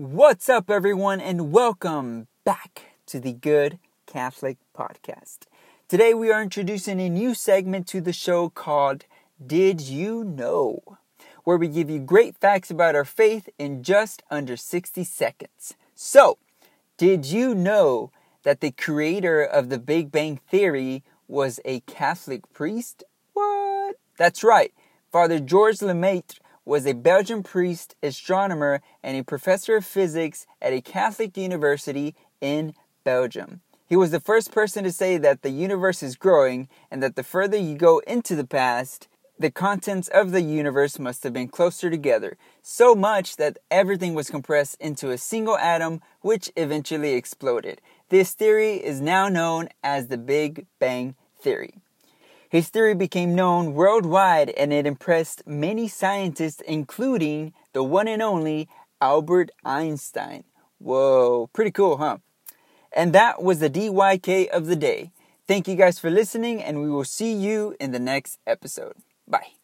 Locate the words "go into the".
37.76-38.46